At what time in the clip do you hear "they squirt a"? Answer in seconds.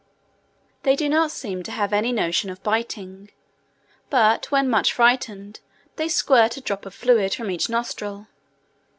5.97-6.61